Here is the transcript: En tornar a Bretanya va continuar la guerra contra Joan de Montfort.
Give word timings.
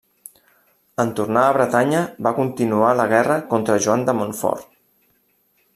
En 1.03 1.11
tornar 1.19 1.43
a 1.49 1.51
Bretanya 1.57 1.99
va 2.27 2.33
continuar 2.39 2.95
la 3.01 3.07
guerra 3.13 3.39
contra 3.53 3.79
Joan 3.87 4.09
de 4.09 4.17
Montfort. 4.23 4.71